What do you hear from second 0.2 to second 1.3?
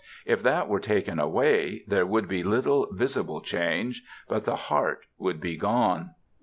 If that were taken